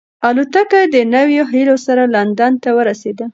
[0.27, 3.25] الوتکه د نویو هیلو سره لندن ته ورسېده.